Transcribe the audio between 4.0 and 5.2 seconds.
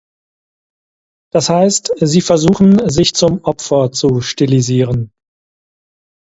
stilisieren.